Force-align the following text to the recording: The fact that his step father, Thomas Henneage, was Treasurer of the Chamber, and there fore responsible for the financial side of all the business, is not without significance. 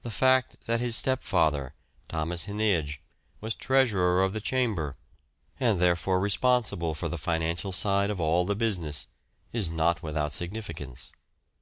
The 0.00 0.10
fact 0.10 0.56
that 0.66 0.80
his 0.80 0.96
step 0.96 1.22
father, 1.22 1.74
Thomas 2.08 2.46
Henneage, 2.46 3.02
was 3.42 3.54
Treasurer 3.54 4.22
of 4.24 4.32
the 4.32 4.40
Chamber, 4.40 4.96
and 5.60 5.78
there 5.78 5.96
fore 5.96 6.18
responsible 6.18 6.94
for 6.94 7.10
the 7.10 7.18
financial 7.18 7.72
side 7.72 8.08
of 8.08 8.22
all 8.22 8.46
the 8.46 8.56
business, 8.56 9.08
is 9.52 9.68
not 9.68 10.02
without 10.02 10.32
significance. 10.32 11.12